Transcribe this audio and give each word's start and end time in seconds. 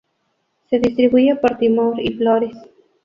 Se 0.71 0.79
distribuye 0.79 1.35
por 1.35 1.59
Timor 1.59 1.99
y 2.01 2.13
Flores. 2.13 2.57